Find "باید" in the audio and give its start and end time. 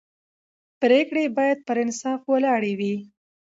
1.37-1.57